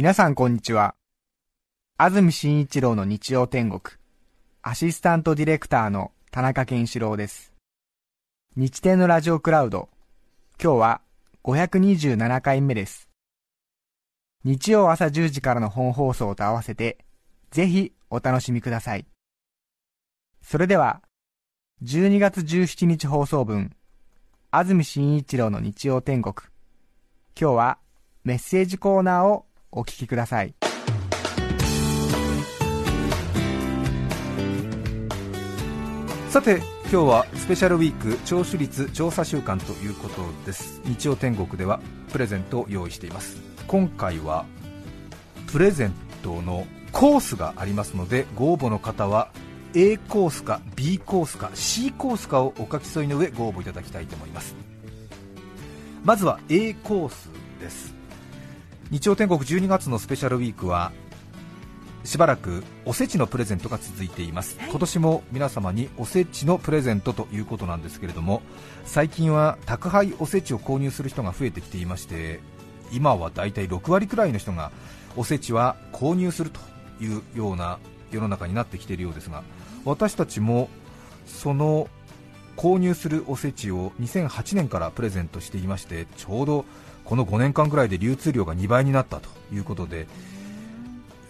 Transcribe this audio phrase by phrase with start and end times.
[0.00, 0.94] 皆さんこんにちは。
[1.96, 3.96] 安住紳一郎の日曜天国、
[4.62, 7.52] アシスタントディレクターの田中健志郎です。
[8.54, 9.88] 日天のラジオクラウド、
[10.62, 11.00] 今日は
[11.42, 13.08] 527回目です。
[14.44, 16.98] 日曜朝10時からの本放送と合わせて、
[17.50, 19.04] ぜひお楽しみください。
[20.42, 21.02] それでは、
[21.82, 23.74] 12月17日放送分、
[24.52, 26.34] 安住紳一郎の日曜天国、
[27.36, 27.78] 今日は
[28.22, 30.54] メッセージコーナーをお聞きください。
[36.30, 36.58] さて
[36.90, 40.80] 今日はスペシャルウィーク聴取率調査週間ということです。
[40.84, 41.80] 日曜天国では
[42.12, 43.36] プレゼントを用意しています。
[43.66, 44.46] 今回は
[45.50, 49.30] プレゼントのコースがありますのでご応募の方は
[49.74, 54.54] A コースか B コースか C コースかをお書き添いの上ご応募いただきたいと思います。
[56.04, 57.28] まずは A コース
[57.60, 57.97] です。
[58.90, 60.92] 日曜天国12月のスペシャルウィークは
[62.04, 68.40] しばらくおせちのプレゼントが続いています、今年も皆様におせちのプレゼントということなんですけれども
[68.86, 72.40] 最近は宅配おせちを購入する人が増えてきていまして
[72.90, 74.72] 今はだいたい6割くらいの人が
[75.18, 76.60] おせちは購入すると
[76.98, 77.78] いうような
[78.10, 79.42] 世の中になってきているようですが
[79.84, 80.70] 私たちも
[81.26, 81.88] その
[82.56, 86.64] 購入するおせちを2008年からプレゼントしていましてちょうど
[87.08, 90.06] この5年間ぐらいで流通量が2倍になったということで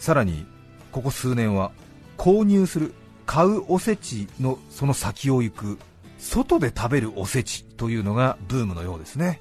[0.00, 0.44] さらに
[0.90, 1.70] ここ数年は
[2.16, 2.94] 購入する
[3.26, 5.78] 買うおせちのその先を行く
[6.18, 9.40] 外で食べるおせちというのがブームのようですね。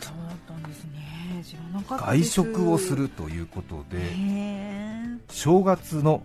[0.00, 1.42] そうだったんですね。
[1.44, 6.22] 知らなかった外食をするということでへ正月の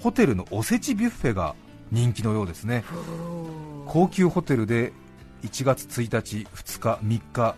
[0.00, 1.54] ホテルのおせちビュッフェが
[1.90, 2.84] 人気のようですね。
[2.90, 3.84] ー。
[3.86, 4.92] 高級ホテルで
[5.44, 7.56] 1月1日、2日、3日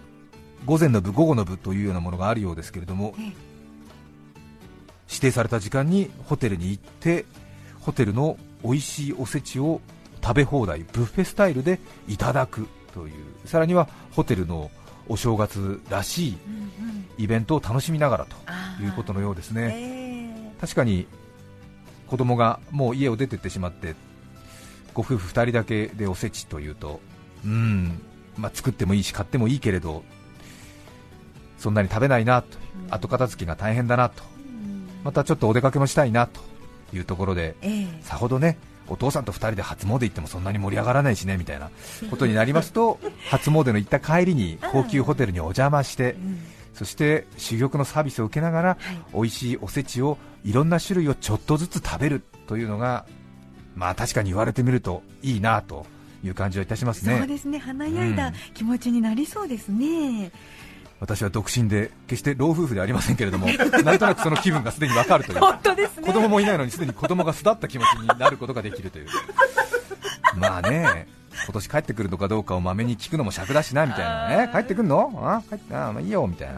[0.65, 3.25] 午前の部、午後の部というようなものがあるようですけれどもええ。
[5.09, 7.25] 指定された時間にホテルに行って
[7.81, 9.81] ホテルの美味しいおせちを
[10.23, 13.15] 食べ放題ブッフェスタイルでいただくという
[13.45, 14.71] さらにはホテルの
[15.09, 16.39] お正月らしい
[17.19, 19.71] イベントを楽しみながらということのようですね。
[19.73, 21.07] え確かに
[22.09, 23.95] 子供がもう家を出てってしまって
[24.95, 27.01] ご夫婦2人だけでおせちというと
[27.45, 28.01] うーん、
[28.37, 30.03] まあ、作ってもいいし買ってもいいけれど
[31.59, 32.59] そんなに食べないなと。
[32.89, 32.95] うん。
[32.95, 34.23] 後片付けが大変だなと。
[35.07, 36.41] またちょっとお出かけもしたいなと
[36.93, 37.87] いうところでええ。
[38.03, 38.59] さほどね
[38.89, 41.71] お父さんと2人で初詣行ってもそんなに盛り上がらないしねみたいな
[42.11, 42.99] ことになりますと
[43.31, 46.41] 初詣の行った帰りに高級ホテルにお邪魔してうん。
[46.75, 48.79] そして珠玉のサービスを受けながらはい。
[49.15, 53.07] 美味しいおせちをいろんな種類をちょっとずつ食べるというのが
[53.77, 55.87] まあ確かに言われてみるといいなと
[56.25, 57.19] いう感じはいたしますね。
[57.19, 57.59] そうですね。
[57.59, 58.35] 華やいだうん。
[58.55, 60.33] 気持ちになりそうですね、
[60.99, 63.47] 私は独身で決して老夫婦ではありませんけれども
[63.85, 65.39] なんとなくその気分がすでにわかるという。
[65.41, 66.07] 本当ですね。
[66.07, 69.07] 子供もいないのにすでに子供が巣立った気持ちになることができるという。
[70.37, 71.07] まあね
[71.45, 74.51] 今年帰ってくるのかどうかをまめに聞くのも尺だしなみたいなね。
[74.53, 75.13] 帰ってくんの？
[75.23, 76.55] あ帰ってあまあいいよみたいな、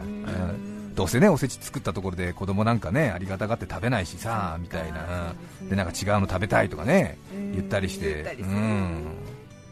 [0.95, 5.33] どうせねおせち作ったところで子供なんかねありがたがって食べないしさみたいな。
[5.69, 7.51] でなんか違うの食べたいとかねうん。
[7.55, 8.37] 言ったりして。
[8.39, 9.05] うん。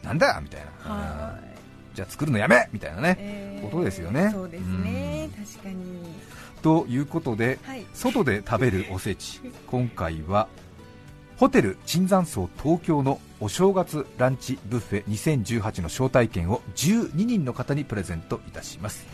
[0.02, 0.40] なんだ？
[0.42, 1.38] みたいな、
[1.94, 4.30] じゃあ作るのやめみたいなね、ええことですよね。
[4.32, 5.28] そうですね。
[5.36, 5.76] 確かに。
[6.62, 9.40] ということではい外で食べるおせち。
[9.66, 10.48] 今回は
[11.36, 19.06] ホテル椿山荘東京のお正月ランチブッフェ2018の招待券を12人の方にプレゼントいたします。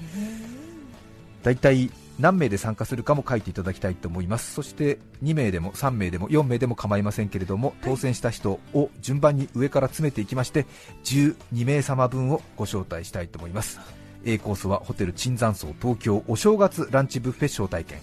[1.43, 4.55] だいたい何名で参加するかも書いていただきたいと思います。
[4.55, 10.67] そして2名でも3名でも4名でも構いませんけれども当選した人を順番に上から詰めていきまして
[11.05, 13.81] 12名様分をご招待したいと思います。
[14.27, 18.01] A コースはホテル椿山荘東京お正月ランチブッフェ招待券。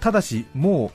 [0.00, 0.92] ただしも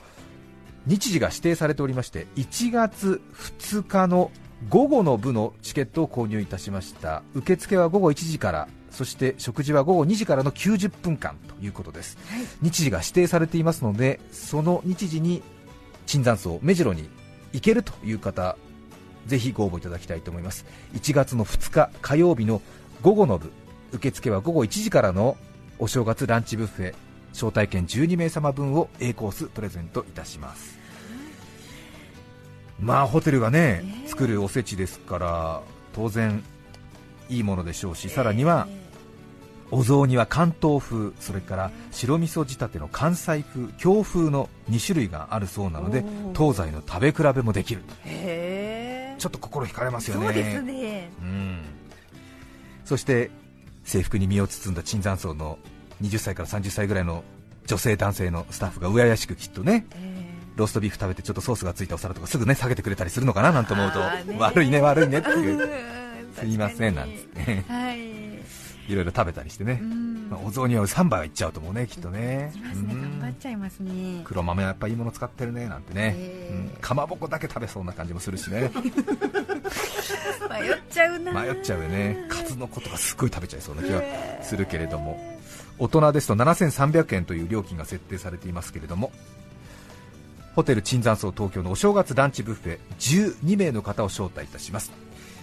[0.86, 4.30] う日時が指定されておりまして1月2日の
[4.66, 7.22] 午後の部のチケットを購入いたしました。
[7.34, 12.18] 受付は午後1時からそして食事は午後2時からの90分間ということです。
[12.28, 12.44] はい。
[12.62, 15.42] 日時が指定されていますのでその日時に
[16.06, 17.08] 椿山荘目白に
[17.52, 18.56] 行けるという方
[19.26, 20.66] ぜひご応募いただきたいと思います。
[20.94, 22.60] 1月の2日火曜日の
[23.02, 23.52] 午後の部
[23.92, 25.36] 受付は午後1時からの
[25.78, 26.94] お正月ランチブッフェ
[27.32, 30.78] 招待券12名様分を A コースプレゼントいたします。
[32.80, 35.62] まあホテルがねええ作るおせちですから
[35.94, 36.42] 当然
[37.28, 38.66] いいものでしょうしさらには
[39.70, 46.04] お雑煮は関東風それから白味噌仕立ての関西風京風の2種類があるそうなので
[46.36, 47.82] 東西の食べ比べもできる
[49.18, 50.26] ちょっと心惹かれますよね。
[50.26, 51.10] そうですね。
[51.20, 51.60] うん。
[52.84, 53.30] そして
[53.84, 55.58] 制服に身を包んだ椿山荘の
[56.02, 57.22] 20歳から30歳ぐらいの
[57.66, 60.17] 女性男性のスタッフがうややしくきっとねえ
[60.58, 64.00] ローストビーフ食べてちょっとソースがついたお皿とかすぐね下げてくれたりするのかななんて思うと
[64.38, 65.62] 悪いね悪いねってーいう。
[65.62, 65.98] うん
[66.38, 67.72] すいませんなんつ確って。
[67.72, 67.98] はい。
[68.88, 69.80] いろいろ食べたりしてね。
[69.82, 70.28] う、ん。
[70.30, 72.52] まあお雑煮は3杯はいっちゃうと思うねきっとね。
[72.54, 74.22] 頑張っちゃいますね。
[74.24, 76.16] 黒豆はやっぱいいもの使ってるねなんてね、
[76.80, 78.70] かまぼこだけ食べそうな感じもするしね。
[80.48, 81.32] 迷っちゃうな。
[81.32, 82.24] 迷っちゃうよね。
[82.28, 84.02] 数の子とかすごい食べちゃいそうな気が
[84.42, 85.38] するけれども。
[85.78, 89.12] 大人ですと7300円という料金が設定されていますけれども
[90.54, 94.92] ホテル椿山荘東京のお正月ランチブッフェ12名の方を招待いたします。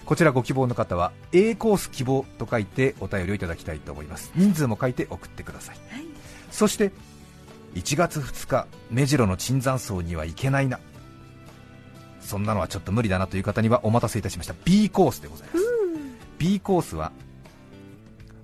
[0.04, 4.30] こちらご希望の方は A コース希望と書いてお便りをいただきたいと思います。
[4.36, 5.76] 人数も書いて送ってください。
[5.90, 6.04] はい。
[6.50, 6.92] そして
[7.74, 10.78] 1月2日目白の椿山荘には行けないな。
[12.20, 14.54] そんなのはちょっと無理だなという方にはお待たせいたしました。
[14.64, 15.66] B コースでございます。
[16.38, 17.12] B コースは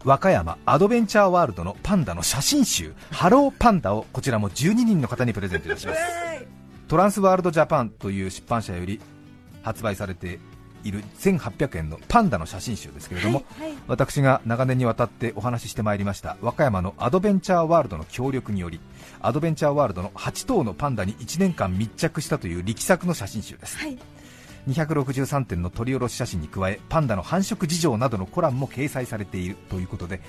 [0.05, 6.01] 和歌山アドベンチャーワールドのパンダの写真集「ハローパンダ」をこちらも12人の方にプレゼントいたします。
[6.89, 9.01] トランスワールドジャパンという出版社より
[9.63, 10.41] 発売されて
[10.85, 13.79] いる1800円のパンダの写真集ですけれども、はいはい。
[13.87, 18.81] 私が長年にわたってお話ししてまいりました和歌山のアドベンチャーワールドの協力により
[19.21, 23.79] アドベンチャーワールドの8頭のパンダに1年間密着したという力作の写真集です。
[23.79, 23.97] はい
[24.69, 30.21] 263点の撮り下ろし写真に加えパンダの繁殖事情などのコラムも掲載されているということで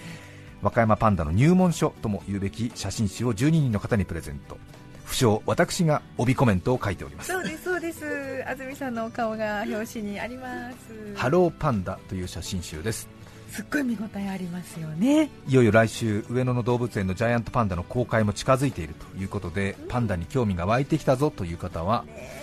[0.63, 4.57] 和歌山パンダの入門書とも言うべき写真集を12人の方にプレゼント。
[5.03, 7.31] 不詳私が帯コメントを書いております。
[7.31, 10.77] そうですそうです安住さんのお顔が表紙にあります。
[11.15, 13.09] ハローパンダという写真集です。
[13.49, 15.29] すっごい見応えありますよね。
[15.47, 22.42] いよいよ来週上野の動物園のジャイアントパンダの公開も近づいているということでパンダに興味が湧いてきたぞという方はね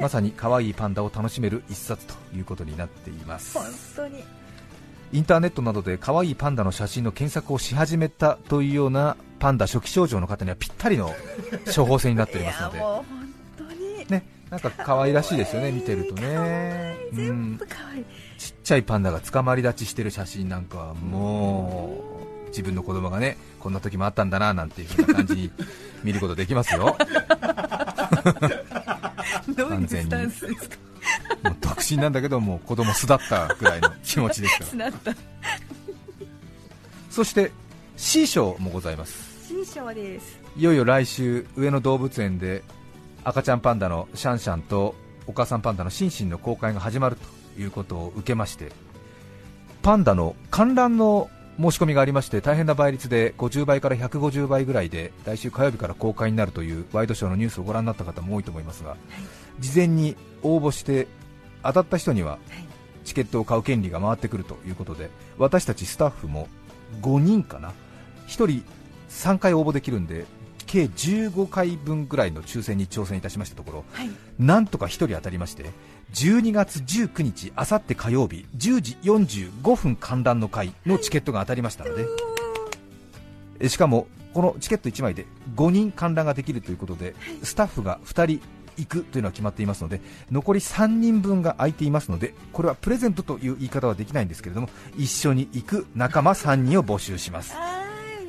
[0.00, 3.58] まさに可愛いパンダを楽しめる一冊ということになっています。
[3.58, 4.22] 本当に。
[5.12, 11.14] インターネットなどで可愛いパンダの写真の検索をし始めたというようなパンダ初期症状の方にはぴったりの
[11.74, 12.78] 処方箋になっておりますので。
[12.78, 13.04] 本
[13.56, 14.06] 当に。
[14.08, 18.04] ね、なんか可愛らしいですよね、見てるとね、う全ん部、可愛い。
[18.38, 22.02] ちっちゃいパンダが捕まり立ちしてる写真なんかはも
[22.44, 25.50] う自分の子供がねこんな時もあったんだななんていう風な感じに
[26.02, 26.96] 見ることできますよ、
[29.48, 30.76] どういうスタンスですか？
[31.44, 35.14] もう独身なんだけど、もう子供巣立ったぐらいの気持ちですから、なった。
[37.10, 37.52] そして
[37.96, 40.40] C 賞もございます、新章です。
[40.56, 42.62] いよいよ来週、上野動物園で
[43.22, 44.94] 赤ちゃんパンダのシャンシャンと
[45.26, 48.72] お母さんパンダのシンシンの公開が始まるということを受けまして、
[49.82, 51.28] パンダの観覧の
[51.58, 58.96] 申し込みがありまして大変な倍率で50倍から150倍ぐらいで来週火曜日から公開になるというワイドショーのニュースをご覧になった方も多いと思いますが、
[59.60, 61.06] 事前に応募して
[61.62, 62.40] 当たった人にははい。
[63.04, 66.48] チケットを買う権利が回ってくるということで私たちスタッフも
[67.02, 67.72] 5人かな
[68.26, 68.64] ？1人
[69.10, 70.24] 3回応募できるんで
[70.66, 74.10] 計15回分ぐらいの抽選に挑戦いたしましたところはい。
[74.38, 75.66] なんとか1人当たりまして
[76.14, 82.06] 12月19日あさって火曜日10時45分観覧の会のチケットが当たりましたので、
[83.58, 85.26] えしかもこのチケット1枚で
[85.56, 90.00] 5人観覧ができるということでスタッフが2人行くというのは決まっていますので
[90.30, 97.54] 残り3人分が空いていますのでこれはプレゼントという言い方はできないんですけれども一緒に行く仲間3人を募集します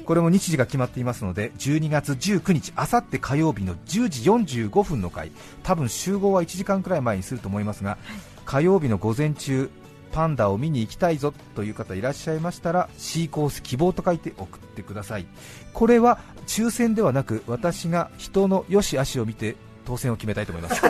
[0.05, 4.29] これも日時が決まっていますので12月19日あさって火曜日の10時
[4.67, 5.31] 45分の回。
[5.63, 7.97] 多分集合は1時間くらい前にすると思いますが
[8.45, 9.69] 火曜日の午前中
[10.11, 15.25] パンダを見に行きたいぞという方いらっしゃいましたら C コース希望と書いて送ってください。
[15.73, 20.81] これは抽選ではなく私が人の良し悪しを見て当選を決めたいと思います。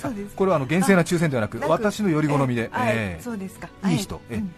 [0.00, 2.70] そうですこれはあの厳正な抽選ではなく私のより好みで、
[3.20, 3.68] そうですか。
[3.86, 4.20] いい人。
[4.30, 4.38] ええ。
[4.38, 4.54] うん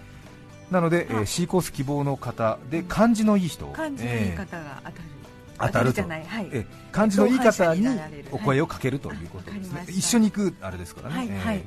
[0.73, 1.27] なので、えーはい。
[1.27, 4.95] C コース希望の方で漢字のいい人漢字の言い方が当たる、
[5.59, 6.03] 当たると。
[6.51, 7.87] え漢字のいい方に
[8.33, 11.63] お声をかけるということですね、一緒に行くあれですからね、はい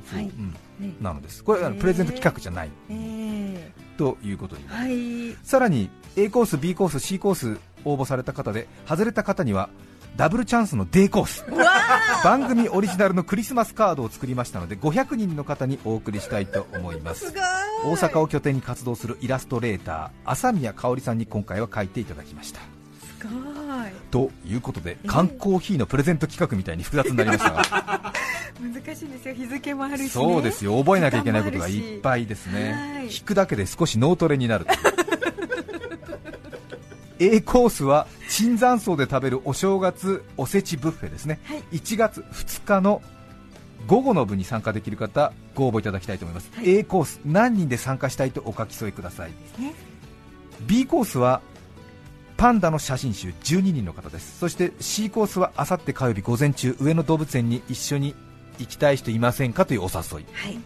[1.00, 1.43] なのです。
[1.43, 2.71] これはプレゼント企画じゃない。
[2.89, 5.38] ええということになる、はい。
[5.43, 9.69] さらに A コース B コース C コース応募された方で外れた方には
[10.15, 11.45] ダブルチャンスの D コース。
[12.24, 17.34] 番組オリジナルのクリスマスカードを作りましたので500人の方にお送りしたいと思います。
[17.84, 22.62] 大阪を拠点に活動するイラストレーター朝宮香織さんに今回は書いていただきました。
[22.62, 23.34] すごい。
[24.10, 28.13] ということで缶コーヒーのプレゼント企画みたいに複雑になりましたが。
[28.62, 29.36] 難しいですよ。
[29.36, 30.79] 日付もあるし、ね、そうですよ。
[30.79, 32.72] 覚えなきゃいけないことがいっぱいですね。
[32.72, 34.65] はい聞くだけで少し脳トレになる
[37.19, 41.63] A コースは椿山荘で食べるお正月おせちブッフェですね、はい。
[41.72, 43.01] 1月2日の
[43.88, 46.70] 午後の部に参加できる方ご応募いただきたいと思います、はい。
[46.70, 49.32] A コース何人で参加したいとお書き添えください。
[49.58, 49.74] ね。
[50.68, 51.39] B コースは
[52.36, 54.38] パンダの写真集12人の方です。
[54.38, 58.15] そして C コースはあさって火曜日午前中上野動物園に一緒に
[58.60, 60.25] 行きたい人いませんかというお誘い。
[60.34, 60.60] はい。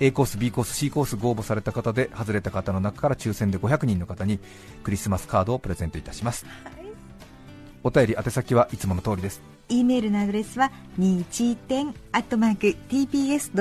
[0.00, 4.40] A コース、B コース、C コースご応募された方で外れた方の中から抽選で500人の方に
[4.82, 6.46] クリスマスカードをプレゼントいたします、
[7.84, 9.42] お便り宛先はいつもの通りです。
[9.68, 13.52] E メールのアドレスは日点アットマーク tbs.co.jp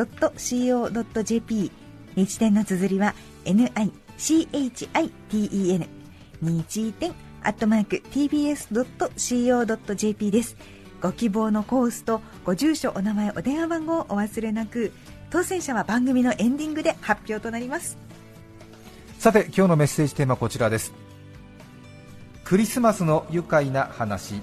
[2.16, 3.14] 日点の綴りは
[3.46, 3.90] NICHITEN
[6.42, 7.14] 日点
[7.44, 9.12] アットマーク tbs.co.jp
[10.32, 10.56] です。
[11.02, 14.94] ご希望のコースとご住所お名前お電話番号をお忘れなく
[15.32, 17.98] 当選者は番組のエンディングで発表となります。
[19.20, 20.94] さて今日のメッセージテーマはこちらです
[22.54, 24.40] クリスマスの愉快な話。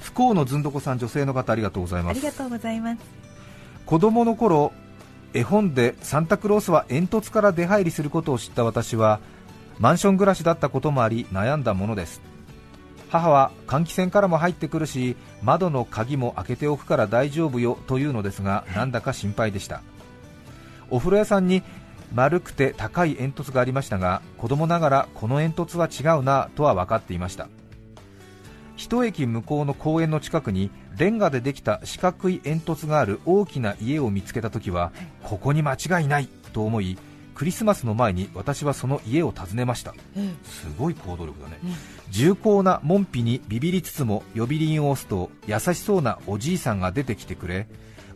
[0.00, 2.18] 不幸のずんどこさん女性の方ありがとうございます。
[2.18, 2.98] ありがとうございます。
[3.86, 4.72] 子供の頃
[5.34, 9.20] 絵本でサンタクロースは煙突から出入りすることを知った私は
[9.78, 12.20] マンション暮らしだったこともあり悩んだものです。
[13.08, 19.80] 母は換気扇からも入ってくるし窓の鍵も開けておくから大丈夫よというのですがなんだか心配でした。
[20.90, 21.62] お風呂屋さんに
[22.14, 27.48] 丸くて高い煙突がありましたが子供ながらこの煙突は違うなとは分かっていました。
[28.76, 34.92] 一駅向こうの公園の近くにレンガでできた四角い煙突がある大きな家を見つけた時は
[35.22, 36.98] ここに間違いないと思い
[37.34, 39.94] クリスマスの前に私はその家を訪ねました。
[40.44, 41.58] すごい行動力だね、
[42.10, 47.66] 重厚な門扉にビビりつつも呼び鈴を押すと優しそうなおじいさんが出てきてくれ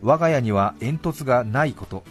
[0.01, 2.03] 我が家には煙突がないこと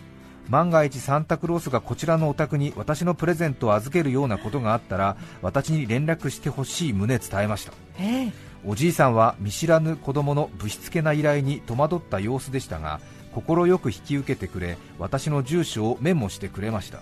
[0.48, 7.72] 万が一サンタクロースがこちらのお宅に私のプレゼントを預けるようなことがあったら私に連絡してほしい旨伝えました。
[7.98, 8.32] ええ。
[8.64, 13.00] おじいさんは見知らぬ子供のぶしつけな依頼に戸惑った様子でしたが
[13.32, 16.98] 快く引き受けてくれ私の住所をメモしてくれました、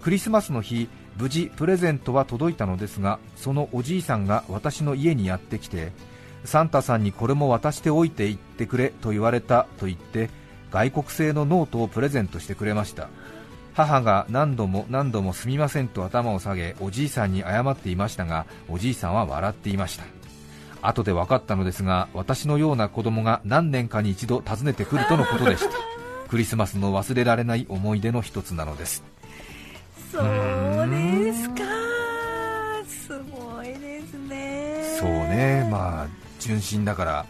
[0.00, 5.92] クリスマスの日無事プレゼントは届いたのですがそのおじいさんが私の家にやってきて
[6.44, 10.30] サンタさんにこれも渡しておいて行ってくれと言われたと言って
[10.74, 13.08] 外国製のノートをプレゼントしてくれました。
[13.74, 20.04] 母が何度も何度もすみませんと頭を下げおじいさんに謝っていましたがおじいさんは笑っていました。
[20.82, 25.70] 後で分かったのですが私のような子供が何年かに一度訪ねてくるとのことでした。
[26.28, 29.04] クリスマスの忘れられない思い出の一つなのです。
[30.10, 30.24] そう
[30.90, 31.54] ですか。
[32.88, 34.96] すごいですね。
[34.98, 35.68] そうね。
[35.70, 36.06] まあ
[36.40, 37.26] 純真だから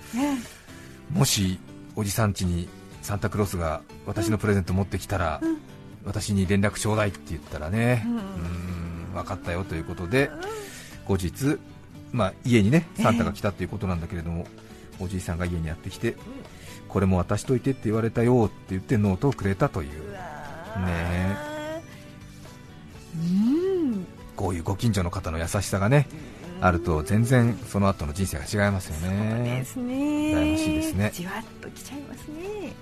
[1.13, 1.59] もし
[1.95, 2.71] おじさん家に
[3.05, 5.43] サンタクロースが私のプレゼント持ってきたら、
[6.07, 9.15] 私に連絡ちょうだいって言ったらね、うん。
[9.15, 10.31] 分かったよということで、
[11.05, 11.59] 後日、
[12.13, 14.47] まあ、家にねサンタが来たということなんだけれども、
[15.01, 16.17] おじいさんが家にやってきて、
[16.89, 20.17] これも渡しといてって言われたよって言ってノートをくれたという、ね
[20.79, 21.83] え。
[23.17, 24.07] うん。
[24.35, 26.09] こういうご近所の方の優しさがね、
[26.61, 29.65] あると全然その後の人生が違いますよでね。
[29.65, 31.11] すね羨ましいですね。
[31.13, 32.73] じわっときちゃいますね。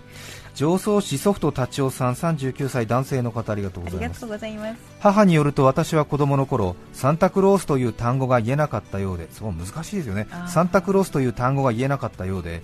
[0.54, 4.18] 上層市ソフト達夫さん39歳男性の方ありがとうあございます。
[4.18, 4.80] りがとうございます。
[5.00, 10.26] 母によると私は子供の頃サンタクロースという単語が言えなかったようでそう難しいですよね。
[10.48, 12.62] サンタクロースという単語が言えなかったようで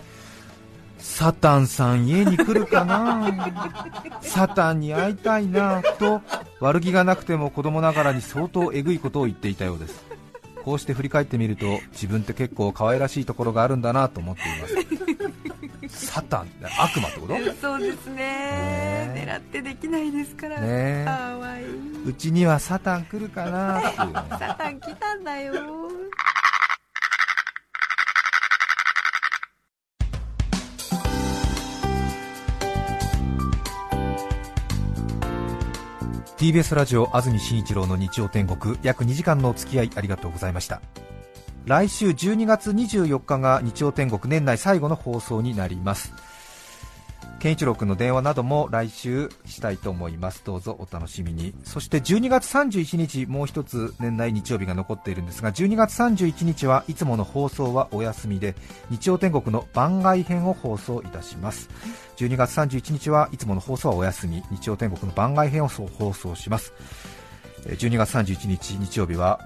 [0.98, 3.32] サタンさん家に来るかな？
[4.20, 5.80] サタンに会いたいな？
[5.98, 6.20] と
[6.60, 10.04] 悪気がなくても子供ながらに相当えぐいことを言っていたようです
[10.68, 15.88] こうして振り返ってみると自分って結構可愛らしいところがあるんだなと思っています。
[16.12, 16.48] サタン
[16.78, 17.32] 悪魔ってこと？
[17.38, 18.16] ねそうですね。
[18.16, 20.56] ね狙ってできないですから。
[20.60, 21.04] え。
[21.06, 22.04] かわいい。
[22.10, 24.20] うちにはサタン来るかなっていうね。
[24.38, 25.54] サタン来たんだよ
[36.38, 38.78] TBS ラジオ安住紳一郎の日曜天国。
[38.84, 40.80] 約2時間のお付き合いありがとうございました。
[41.66, 46.12] 来週12月24日が日曜天国年内最後の放送になります。
[47.40, 50.42] 健一郎君の電話なども来週したいと思います。
[50.44, 51.54] どうぞお楽しみに。
[51.62, 58.56] そして12月31日もう一つ年内日曜日が残っているんですが12月31日はいつもの放送はお休みで
[58.90, 61.70] 日曜天国の番外編を放送いたします。
[62.16, 64.42] 12月31日はいつもの放送はお休み。
[64.50, 66.72] 日曜天国の番外編を放送します。
[67.66, 69.40] え12月31日日曜日は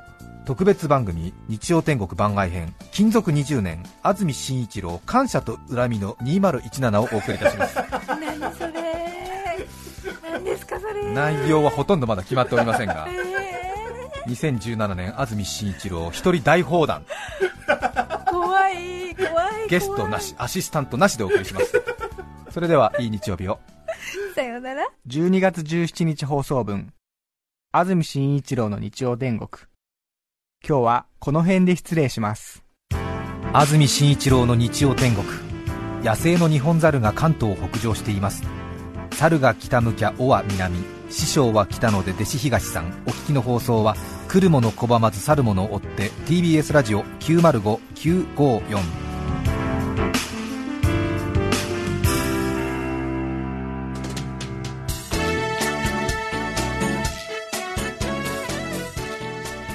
[0.45, 7.77] 特別番組日曜天国番外編勤続20年安住紳一郎感謝と恨みの2017をお送りいたします。
[7.77, 9.67] 何それ？
[10.23, 11.15] 何ですかそれ？
[11.15, 19.69] 内容はほとんどまだ決まっておりませんがえ2017年安住紳一郎一人大砲弾ー怖い怖い。
[19.69, 21.81] ゲストなしアシスタントなしでお送りします。
[22.51, 23.61] それではいい日曜日を。
[24.35, 24.89] さようなら。
[25.07, 26.93] 12月17日放送分
[27.71, 29.49] 安住紳一郎の日曜天国
[30.67, 32.63] 今日はこの辺で失礼します。
[33.53, 35.27] 安住紳一郎の日曜天国。
[36.05, 38.45] 野生のニホンザルが関東を北上しています。
[39.11, 40.79] 猿が北向きゃ尾は南。
[41.11, 42.93] 師匠は北ので弟子東さん。
[43.07, 43.97] お聞きの放送は
[44.29, 48.79] 来るもの拒まず去るものを追って TBS ラジオ905954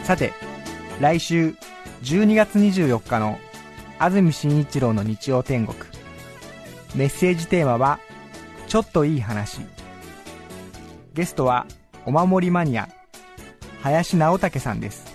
[0.05, 0.46] さて
[0.99, 1.53] 来週
[2.01, 3.39] 12月24日の
[3.99, 5.77] 安住紳一郎の日曜天国。
[6.95, 7.99] メッセージテーマは
[8.67, 9.61] 「ちょっといい話」
[11.13, 11.67] ゲストは
[12.05, 12.89] お守りマニア
[13.81, 15.05] 林直武さんです。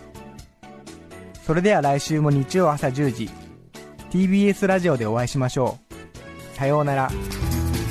[1.44, 3.30] それでは来週も日曜朝10時
[4.10, 6.56] TBS ラジオでお会いしましょう。
[6.56, 7.10] さようなら。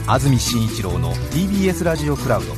[0.07, 2.53] 安住紳一郎の TBS ラジオクラウド。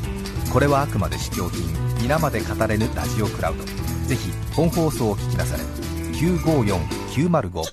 [0.51, 1.63] これはあくまで試供品。
[2.01, 3.82] 皆まで語れぬラジオクラウド。
[4.07, 5.63] ぜひ本放送を聞きなされ
[6.13, 7.63] 954905